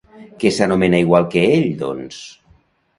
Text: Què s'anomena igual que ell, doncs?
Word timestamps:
Què 0.43 0.51
s'anomena 0.55 1.03
igual 1.05 1.29
que 1.37 1.47
ell, 1.59 1.71
doncs? 1.85 2.27